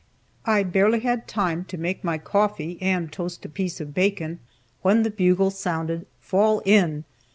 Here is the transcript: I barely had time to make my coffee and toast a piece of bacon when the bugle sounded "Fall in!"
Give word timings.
I 0.47 0.63
barely 0.63 1.01
had 1.01 1.27
time 1.27 1.63
to 1.65 1.77
make 1.77 2.03
my 2.03 2.17
coffee 2.17 2.79
and 2.81 3.11
toast 3.11 3.45
a 3.45 3.49
piece 3.49 3.79
of 3.79 3.93
bacon 3.93 4.39
when 4.81 5.03
the 5.03 5.11
bugle 5.11 5.51
sounded 5.51 6.07
"Fall 6.19 6.63
in!" 6.65 7.03